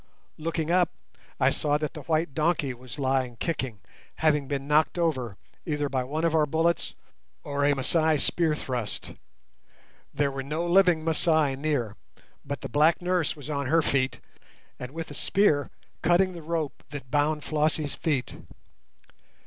[0.39, 0.95] Looking up,
[1.39, 3.81] I saw that the white donkey was lying kicking,
[4.15, 6.95] having been knocked over either by one of our bullets
[7.43, 9.13] or a Masai spear thrust.
[10.11, 11.97] There were no living Masai near,
[12.43, 14.19] but the black nurse was on her feet
[14.79, 15.69] and with a spear
[16.01, 18.35] cutting the rope that bound Flossie's feet.